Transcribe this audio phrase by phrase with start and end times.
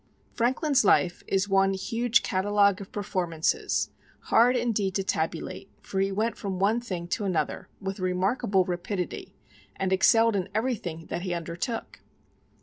[0.33, 3.91] Franklin's life is one huge catalogue of performances,
[4.33, 9.35] hard indeed to tabulate, for he went from one thing to another with remarkable rapidity
[9.75, 11.99] and excelled in everything that he undertook.